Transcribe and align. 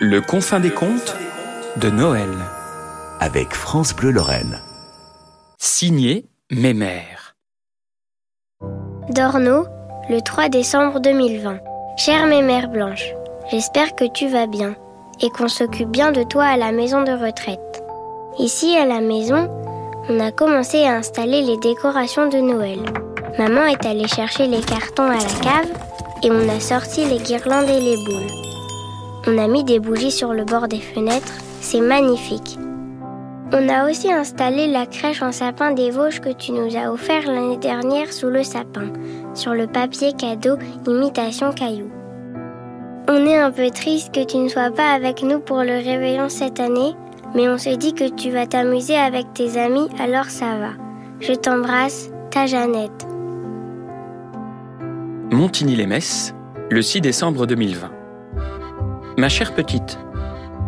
Le 0.00 0.20
confin 0.20 0.58
des 0.58 0.70
contes 0.70 1.16
de 1.76 1.88
Noël. 1.88 2.28
avec 3.20 3.54
France 3.54 3.94
Bleu 3.94 4.10
Lorraine. 4.10 4.58
Signé 5.58 6.26
Mémère. 6.50 7.36
Dorno, 9.08 9.66
le 10.10 10.20
3 10.20 10.48
décembre 10.48 11.00
2020. 11.00 11.58
Chère 11.96 12.26
mémère 12.26 12.68
blanche, 12.68 13.14
j'espère 13.50 13.94
que 13.94 14.04
tu 14.12 14.26
vas 14.26 14.46
bien 14.46 14.74
et 15.22 15.30
qu'on 15.30 15.48
s'occupe 15.48 15.90
bien 15.90 16.10
de 16.10 16.24
toi 16.24 16.44
à 16.44 16.56
la 16.56 16.72
maison 16.72 17.04
de 17.04 17.12
retraite. 17.12 17.82
Ici, 18.38 18.76
à 18.76 18.84
la 18.84 19.00
maison, 19.00 19.48
on 20.08 20.18
a 20.18 20.32
commencé 20.32 20.82
à 20.82 20.96
installer 20.96 21.40
les 21.42 21.56
décorations 21.58 22.28
de 22.28 22.38
Noël. 22.38 22.80
Maman 23.38 23.66
est 23.66 23.86
allée 23.86 24.08
chercher 24.08 24.48
les 24.48 24.60
cartons 24.60 25.08
à 25.08 25.14
la 25.14 25.40
cave 25.40 25.70
et 26.24 26.30
on 26.30 26.48
a 26.48 26.58
sorti 26.58 27.04
les 27.04 27.18
guirlandes 27.18 27.70
et 27.70 27.80
les 27.80 27.96
boules. 28.04 28.43
On 29.26 29.38
a 29.38 29.48
mis 29.48 29.64
des 29.64 29.80
bougies 29.80 30.10
sur 30.10 30.34
le 30.34 30.44
bord 30.44 30.68
des 30.68 30.80
fenêtres, 30.80 31.32
c'est 31.62 31.80
magnifique. 31.80 32.58
On 33.52 33.68
a 33.70 33.88
aussi 33.88 34.12
installé 34.12 34.66
la 34.66 34.84
crèche 34.84 35.22
en 35.22 35.32
sapin 35.32 35.72
des 35.72 35.90
Vosges 35.90 36.20
que 36.20 36.32
tu 36.32 36.52
nous 36.52 36.76
as 36.76 36.92
offert 36.92 37.22
l'année 37.26 37.56
dernière 37.56 38.12
sous 38.12 38.28
le 38.28 38.42
sapin, 38.42 38.92
sur 39.32 39.54
le 39.54 39.66
papier 39.66 40.12
cadeau 40.12 40.56
imitation 40.86 41.52
caillou. 41.52 41.90
On 43.08 43.24
est 43.26 43.38
un 43.38 43.50
peu 43.50 43.70
triste 43.70 44.14
que 44.14 44.24
tu 44.24 44.36
ne 44.36 44.48
sois 44.48 44.70
pas 44.70 44.92
avec 44.92 45.22
nous 45.22 45.40
pour 45.40 45.62
le 45.62 45.74
réveillon 45.74 46.28
cette 46.28 46.60
année, 46.60 46.94
mais 47.34 47.48
on 47.48 47.56
se 47.56 47.70
dit 47.70 47.94
que 47.94 48.08
tu 48.10 48.30
vas 48.30 48.46
t'amuser 48.46 48.96
avec 48.96 49.32
tes 49.32 49.58
amis, 49.58 49.88
alors 50.00 50.26
ça 50.26 50.58
va. 50.58 50.70
Je 51.20 51.32
t'embrasse, 51.32 52.10
ta 52.30 52.44
Jeannette. 52.44 53.06
Montigny-les-Messes, 55.30 56.34
le 56.70 56.82
6 56.82 57.00
décembre 57.00 57.46
2020. 57.46 57.93
Ma 59.16 59.28
chère 59.28 59.54
petite, 59.54 59.98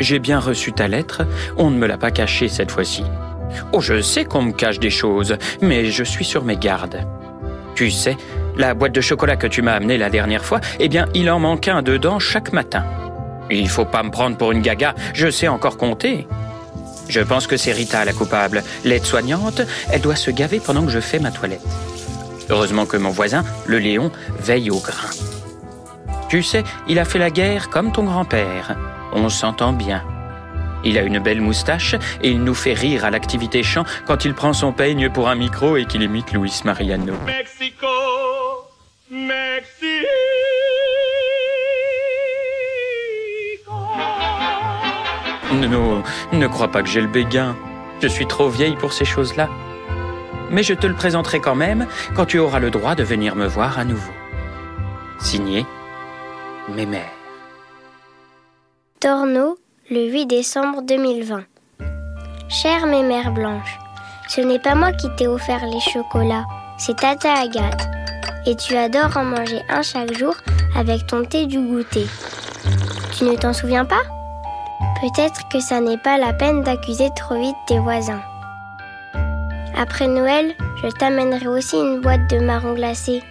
j'ai 0.00 0.18
bien 0.18 0.40
reçu 0.40 0.72
ta 0.72 0.88
lettre, 0.88 1.22
on 1.56 1.70
ne 1.70 1.76
me 1.76 1.86
l'a 1.86 1.96
pas 1.96 2.10
cachée 2.10 2.48
cette 2.48 2.72
fois-ci. 2.72 3.04
Oh, 3.72 3.80
je 3.80 4.00
sais 4.00 4.24
qu'on 4.24 4.42
me 4.42 4.52
cache 4.52 4.80
des 4.80 4.90
choses, 4.90 5.36
mais 5.60 5.86
je 5.86 6.02
suis 6.02 6.24
sur 6.24 6.44
mes 6.44 6.56
gardes. 6.56 7.06
Tu 7.76 7.90
sais, 7.90 8.16
la 8.56 8.74
boîte 8.74 8.92
de 8.92 9.00
chocolat 9.00 9.36
que 9.36 9.46
tu 9.46 9.62
m'as 9.62 9.74
amenée 9.74 9.96
la 9.96 10.10
dernière 10.10 10.44
fois, 10.44 10.60
eh 10.80 10.88
bien, 10.88 11.06
il 11.14 11.30
en 11.30 11.38
manque 11.38 11.68
un 11.68 11.82
dedans 11.82 12.18
chaque 12.18 12.52
matin. 12.52 12.84
Il 13.50 13.68
faut 13.68 13.84
pas 13.84 14.02
me 14.02 14.10
prendre 14.10 14.36
pour 14.36 14.50
une 14.50 14.62
gaga, 14.62 14.94
je 15.14 15.30
sais 15.30 15.48
encore 15.48 15.76
compter. 15.76 16.26
Je 17.08 17.20
pense 17.20 17.46
que 17.46 17.56
c'est 17.56 17.72
Rita 17.72 18.04
la 18.04 18.12
coupable. 18.12 18.64
L'aide-soignante, 18.84 19.62
elle 19.90 20.00
doit 20.00 20.16
se 20.16 20.30
gaver 20.30 20.60
pendant 20.60 20.84
que 20.84 20.90
je 20.90 21.00
fais 21.00 21.18
ma 21.18 21.30
toilette. 21.30 21.60
Heureusement 22.50 22.86
que 22.86 22.96
mon 22.96 23.10
voisin, 23.10 23.44
le 23.66 23.78
Léon, 23.78 24.10
veille 24.40 24.70
au 24.70 24.80
grain. 24.80 25.10
Tu 26.32 26.42
sais, 26.42 26.64
il 26.88 26.98
a 26.98 27.04
fait 27.04 27.18
la 27.18 27.28
guerre 27.28 27.68
comme 27.68 27.92
ton 27.92 28.04
grand-père. 28.04 28.74
On 29.12 29.28
s'entend 29.28 29.74
bien. 29.74 30.02
Il 30.82 30.96
a 30.96 31.02
une 31.02 31.18
belle 31.18 31.42
moustache 31.42 31.94
et 32.22 32.30
il 32.30 32.42
nous 32.42 32.54
fait 32.54 32.72
rire 32.72 33.04
à 33.04 33.10
l'activité 33.10 33.62
chant 33.62 33.84
quand 34.06 34.24
il 34.24 34.32
prend 34.32 34.54
son 34.54 34.72
peigne 34.72 35.10
pour 35.10 35.28
un 35.28 35.34
micro 35.34 35.76
et 35.76 35.84
qu'il 35.84 36.00
imite 36.00 36.32
Luis 36.32 36.62
Mariano. 36.64 37.12
Mexico, 37.26 37.86
Mexico. 39.10 40.06
Non, 45.52 46.02
ne 46.32 46.46
crois 46.46 46.70
pas 46.70 46.82
que 46.82 46.88
j'ai 46.88 47.02
le 47.02 47.08
béguin. 47.08 47.54
Je 48.00 48.08
suis 48.08 48.26
trop 48.26 48.48
vieille 48.48 48.76
pour 48.76 48.94
ces 48.94 49.04
choses-là. 49.04 49.50
Mais 50.50 50.62
je 50.62 50.72
te 50.72 50.86
le 50.86 50.94
présenterai 50.94 51.40
quand 51.40 51.56
même 51.56 51.86
quand 52.14 52.24
tu 52.24 52.38
auras 52.38 52.58
le 52.58 52.70
droit 52.70 52.94
de 52.94 53.04
venir 53.04 53.36
me 53.36 53.46
voir 53.46 53.78
à 53.78 53.84
nouveau. 53.84 54.12
Signé 55.20 55.66
Mémère. 56.68 57.10
Le 59.90 60.10
8 60.10 60.26
décembre 60.26 60.82
2020. 60.82 61.42
Chère 62.48 62.86
mémère 62.86 63.32
blanche, 63.32 63.78
ce 64.28 64.40
n'est 64.40 64.60
pas 64.60 64.76
moi 64.76 64.92
qui 64.92 65.08
t'ai 65.16 65.26
offert 65.26 65.66
les 65.66 65.80
chocolats, 65.80 66.44
c'est 66.78 66.96
Tata 66.96 67.32
Agathe. 67.34 67.88
Et 68.46 68.54
tu 68.54 68.76
adores 68.76 69.16
en 69.16 69.24
manger 69.24 69.60
un 69.68 69.82
chaque 69.82 70.12
jour 70.14 70.34
avec 70.76 71.04
ton 71.08 71.24
thé 71.24 71.46
du 71.46 71.58
goûter. 71.58 72.06
Tu 73.18 73.24
ne 73.24 73.34
t'en 73.34 73.52
souviens 73.52 73.84
pas? 73.84 74.02
Peut-être 75.00 75.48
que 75.48 75.58
ça 75.58 75.80
n'est 75.80 75.98
pas 75.98 76.16
la 76.16 76.32
peine 76.32 76.62
d'accuser 76.62 77.10
trop 77.16 77.40
vite 77.40 77.56
tes 77.66 77.80
voisins. 77.80 78.22
Après 79.76 80.06
Noël, 80.06 80.54
je 80.80 80.88
t'amènerai 80.88 81.48
aussi 81.48 81.76
une 81.76 82.00
boîte 82.00 82.30
de 82.30 82.38
marrons 82.38 82.74
glacés. 82.74 83.22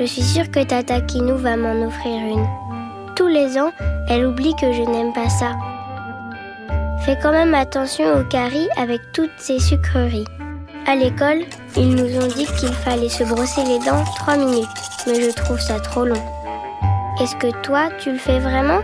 Je 0.00 0.06
suis 0.06 0.22
sûre 0.22 0.50
que 0.50 0.64
Tata 0.64 1.02
Kinou 1.02 1.36
va 1.36 1.58
m'en 1.58 1.86
offrir 1.86 2.22
une. 2.22 2.46
Tous 3.16 3.26
les 3.26 3.58
ans, 3.58 3.70
elle 4.08 4.24
oublie 4.24 4.54
que 4.58 4.72
je 4.72 4.80
n'aime 4.80 5.12
pas 5.12 5.28
ça. 5.28 5.58
Fais 7.04 7.18
quand 7.22 7.32
même 7.32 7.52
attention 7.52 8.18
au 8.18 8.24
caries 8.24 8.70
avec 8.78 8.98
toutes 9.12 9.30
ces 9.36 9.58
sucreries. 9.58 10.24
À 10.86 10.96
l'école, 10.96 11.42
ils 11.76 11.94
nous 11.94 12.16
ont 12.18 12.28
dit 12.28 12.46
qu'il 12.58 12.72
fallait 12.72 13.10
se 13.10 13.24
brosser 13.24 13.62
les 13.64 13.78
dents 13.80 14.02
3 14.16 14.38
minutes, 14.38 14.68
mais 15.06 15.20
je 15.20 15.34
trouve 15.34 15.60
ça 15.60 15.78
trop 15.78 16.06
long. 16.06 16.22
Est-ce 17.20 17.36
que 17.36 17.52
toi, 17.60 17.90
tu 17.98 18.10
le 18.10 18.18
fais 18.18 18.38
vraiment? 18.38 18.80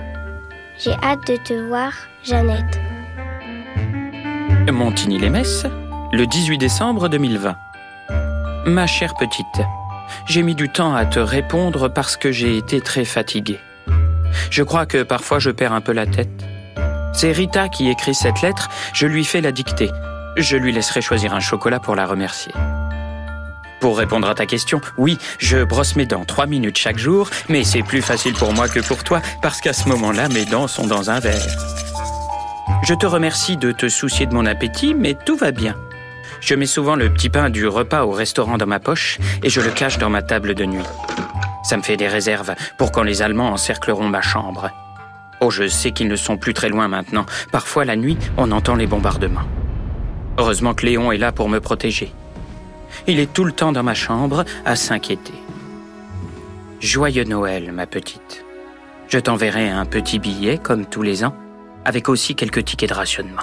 J'ai 0.78 0.93
hâte 1.03 1.27
de 1.27 1.37
te 1.37 1.54
voir, 1.66 1.93
Jeannette. 2.25 2.78
Montigny-les-Messes, 4.71 5.65
le 6.12 6.27
18 6.27 6.59
décembre 6.59 7.09
2020. 7.09 7.56
Ma 8.66 8.87
chère 8.87 9.15
petite, 9.15 9.62
j'ai 10.27 10.43
mis 10.43 10.55
du 10.55 10.69
temps 10.69 10.94
à 10.94 11.06
te 11.06 11.19
répondre 11.19 11.89
parce 11.89 12.17
que 12.17 12.33
j'ai 12.33 12.56
été 12.56 12.81
très 12.81 13.05
fatigué. 13.05 13.59
Je 14.50 14.62
crois 14.62 14.87
que 14.87 15.03
parfois 15.03 15.39
je 15.39 15.50
perds 15.50 15.72
un 15.72 15.81
peu 15.81 15.93
la 15.93 16.06
tête. 16.06 16.44
C'est 17.12 17.33
Rita 17.33 17.69
qui 17.69 17.89
écrit 17.89 18.15
cette 18.15 18.43
lettre, 18.43 18.69
je 18.93 19.06
lui 19.06 19.25
fais 19.25 19.41
la 19.41 19.53
dictée. 19.53 19.91
Je 20.37 20.56
lui 20.56 20.72
laisserai 20.72 21.00
choisir 21.00 21.34
un 21.34 21.41
chocolat 21.41 21.81
pour 21.81 21.97
la 21.97 22.06
remercier. 22.06 22.53
Pour 23.81 23.99
répondre 23.99 24.28
à 24.28 24.34
ta 24.34 24.47
question, 24.47 24.81
oui, 24.99 25.19
je 25.39 25.65
brosse 25.65 25.97
mes 25.97 26.06
dents 26.06 26.25
trois 26.25 26.47
minutes 26.47 26.78
chaque 26.78 26.99
jour, 26.99 27.31
mais 27.49 27.65
c'est 27.65 27.83
plus 27.83 28.03
facile 28.03 28.34
pour 28.34 28.53
moi 28.53 28.69
que 28.69 28.81
pour 28.81 29.05
toi, 29.05 29.21
parce 29.43 29.61
qu'à 29.61 29.72
ce 29.72 29.89
moment-là, 29.89 30.28
mes 30.28 30.45
dents 30.45 30.66
sont 30.66 30.87
dans 30.87 31.11
un 31.11 31.21
verre. 31.21 31.47
Je 32.83 32.95
te 32.95 33.06
remercie 33.06 33.56
de 33.56 33.72
te 33.72 33.89
soucier 33.89 34.27
de 34.27 34.34
mon 34.34 34.47
appétit, 34.47 34.95
mais 34.95 35.15
tout 35.15 35.37
va 35.37 35.53
bien. 35.53 35.75
Je 36.41 36.54
mets 36.54 36.66
souvent 36.66 36.97
le 36.97 37.12
petit 37.12 37.28
pain 37.28 37.50
du 37.50 37.66
repas 37.66 38.04
au 38.04 38.10
restaurant 38.10 38.58
dans 38.58 38.66
ma 38.66 38.80
poche 38.80 39.19
et 39.42 39.48
je 39.48 39.60
le 39.60 39.70
cache 39.70 39.98
dans 39.98 40.10
ma 40.10 40.22
table 40.22 40.54
de 40.54 40.64
nuit. 40.64 40.86
Ça 41.64 41.76
me 41.76 41.82
fait 41.82 41.97
des 41.97 42.08
réserves 42.08 42.54
pour 42.78 42.92
quand 42.92 43.02
les 43.02 43.22
Allemands 43.22 43.52
encercleront 43.52 44.08
ma 44.08 44.22
chambre. 44.22 44.70
Oh, 45.41 45.50
je 45.50 45.66
sais 45.66 45.91
qu'ils 45.91 46.08
ne 46.08 46.16
sont 46.16 46.38
plus 46.38 46.54
très 46.54 46.69
loin 46.69 46.88
maintenant. 46.88 47.26
Parfois, 47.52 47.84
la 47.84 47.97
nuit, 47.97 48.16
on 48.36 48.52
entend 48.52 48.74
les 48.74 48.86
bombardements. 48.86 49.47
Heureusement 50.38 50.74
que 50.74 50.86
Léon 50.86 51.12
est 51.12 51.19
là 51.19 51.32
pour 51.32 51.48
me 51.48 51.60
protéger. 51.60 52.12
Il 53.06 53.18
est 53.18 53.32
tout 53.32 53.44
le 53.44 53.53
temps 53.53 53.72
dans 53.72 53.82
ma 53.82 53.94
chambre 53.94 54.44
à 54.64 54.76
s'inquiéter. 54.76 55.34
Joyeux 56.80 57.24
Noël, 57.24 57.72
ma 57.72 57.86
petite. 57.86 58.44
Je 59.08 59.18
t'enverrai 59.18 59.68
un 59.68 59.86
petit 59.86 60.18
billet, 60.18 60.58
comme 60.58 60.86
tous 60.86 61.03
les 61.03 61.24
ans, 61.24 61.34
avec 61.84 62.08
aussi 62.08 62.34
quelques 62.34 62.64
tickets 62.64 62.91
de 62.91 62.94
rationnement. 62.94 63.42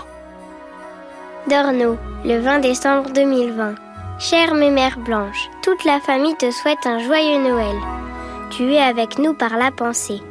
Dorno, 1.50 1.98
le 2.24 2.40
20 2.40 2.60
décembre 2.60 3.10
2020. 3.14 3.76
Chère 4.18 4.54
mémère 4.54 4.98
blanche, 4.98 5.50
toute 5.62 5.84
la 5.84 6.00
famille 6.00 6.38
te 6.38 6.50
souhaite 6.50 6.86
un 6.86 7.00
joyeux 7.00 7.38
Noël. 7.38 7.76
Tu 8.50 8.72
es 8.72 8.80
avec 8.80 9.20
nous 9.20 9.34
par 9.34 9.58
la 9.58 9.70
pensée. 9.70 10.22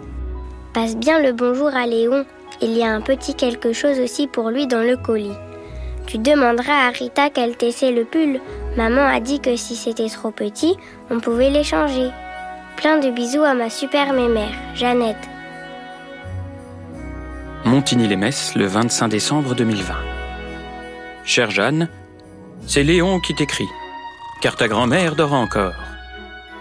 Passe 0.72 0.96
bien 0.96 1.20
le 1.20 1.32
bonjour 1.32 1.68
à 1.76 1.86
Léon. 1.86 2.24
Il 2.62 2.74
y 2.74 2.82
a 2.82 2.90
un 2.90 3.02
petit 3.02 3.34
quelque 3.34 3.74
chose 3.74 4.00
aussi 4.00 4.26
pour 4.26 4.48
lui 4.48 4.66
dans 4.66 4.80
le 4.80 4.96
colis. 4.96 5.36
Tu 6.06 6.16
demanderas 6.16 6.86
à 6.86 6.90
Rita 6.90 7.28
qu'elle 7.28 7.58
t'essaie 7.58 7.92
le 7.92 8.06
pull. 8.06 8.40
Maman 8.78 9.02
a 9.02 9.20
dit 9.20 9.40
que 9.40 9.54
si 9.54 9.76
c'était 9.76 10.08
trop 10.08 10.30
petit, 10.30 10.78
on 11.10 11.20
pouvait 11.20 11.50
l'échanger. 11.50 12.08
Plein 12.78 12.98
de 12.98 13.10
bisous 13.10 13.44
à 13.44 13.52
ma 13.52 13.68
super 13.68 14.14
mémère, 14.14 14.54
Jeannette. 14.74 15.28
Montigny-les-Messes, 17.66 18.54
le 18.54 18.64
25 18.64 19.08
décembre 19.08 19.54
2020. 19.54 20.11
Chère 21.24 21.50
Jeanne, 21.50 21.88
c'est 22.66 22.82
Léon 22.82 23.20
qui 23.20 23.34
t'écrit, 23.34 23.68
car 24.40 24.56
ta 24.56 24.66
grand-mère 24.66 25.14
dort 25.14 25.32
encore. 25.32 25.74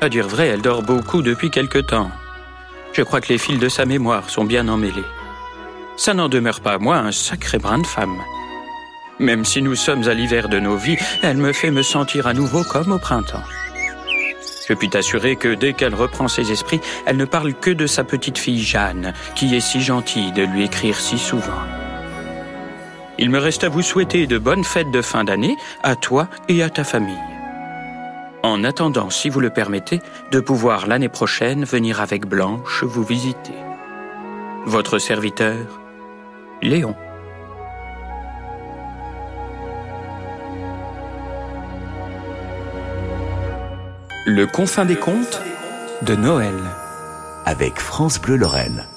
À 0.01 0.09
dire 0.09 0.27
vrai, 0.27 0.47
elle 0.47 0.61
dort 0.61 0.83
beaucoup 0.83 1.21
depuis 1.21 1.49
quelque 1.49 1.79
temps. 1.79 2.11
Je 2.93 3.01
crois 3.01 3.21
que 3.21 3.29
les 3.29 3.37
fils 3.37 3.59
de 3.59 3.69
sa 3.69 3.85
mémoire 3.85 4.29
sont 4.29 4.45
bien 4.45 4.67
emmêlés. 4.67 5.05
Ça 5.97 6.13
n'en 6.13 6.29
demeure 6.29 6.61
pas 6.61 6.77
moins 6.77 7.05
un 7.05 7.11
sacré 7.11 7.57
brin 7.57 7.79
de 7.79 7.87
femme. 7.87 8.17
Même 9.19 9.45
si 9.45 9.61
nous 9.61 9.75
sommes 9.75 10.07
à 10.07 10.13
l'hiver 10.13 10.49
de 10.49 10.59
nos 10.59 10.77
vies, 10.77 10.97
elle 11.21 11.37
me 11.37 11.53
fait 11.53 11.71
me 11.71 11.83
sentir 11.83 12.27
à 12.27 12.33
nouveau 12.33 12.63
comme 12.63 12.91
au 12.91 12.99
printemps. 12.99 13.43
Je 14.67 14.73
puis 14.73 14.89
t'assurer 14.89 15.35
que 15.35 15.53
dès 15.53 15.73
qu'elle 15.73 15.95
reprend 15.95 16.27
ses 16.27 16.51
esprits, 16.51 16.81
elle 17.05 17.17
ne 17.17 17.25
parle 17.25 17.53
que 17.53 17.71
de 17.71 17.87
sa 17.87 18.03
petite 18.03 18.37
fille 18.37 18.63
Jeanne, 18.63 19.13
qui 19.35 19.55
est 19.55 19.59
si 19.59 19.81
gentille 19.81 20.31
de 20.31 20.43
lui 20.43 20.63
écrire 20.63 20.99
si 20.99 21.17
souvent. 21.17 21.61
Il 23.21 23.29
me 23.29 23.37
reste 23.37 23.63
à 23.63 23.69
vous 23.69 23.83
souhaiter 23.83 24.25
de 24.25 24.39
bonnes 24.39 24.63
fêtes 24.63 24.89
de 24.89 25.03
fin 25.03 25.23
d'année 25.23 25.55
à 25.83 25.95
toi 25.95 26.27
et 26.47 26.63
à 26.63 26.71
ta 26.71 26.83
famille. 26.83 27.15
En 28.41 28.63
attendant, 28.63 29.11
si 29.11 29.29
vous 29.29 29.39
le 29.39 29.51
permettez, 29.51 30.01
de 30.31 30.39
pouvoir 30.39 30.87
l'année 30.87 31.07
prochaine 31.07 31.63
venir 31.63 32.01
avec 32.01 32.25
Blanche 32.25 32.83
vous 32.83 33.03
visiter. 33.03 33.53
Votre 34.65 34.97
serviteur, 34.97 35.55
Léon. 36.63 36.95
Le 44.25 44.45
confin 44.47 44.85
des 44.85 44.95
contes 44.95 45.43
de 46.01 46.15
Noël. 46.15 46.55
Avec 47.45 47.79
France 47.79 48.19
Bleu 48.19 48.37
Lorraine. 48.37 48.87